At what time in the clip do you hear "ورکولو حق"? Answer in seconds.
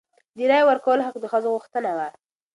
0.67-1.15